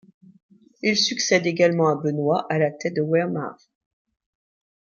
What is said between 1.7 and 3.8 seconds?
à Benoît à la tête de Wearmouth.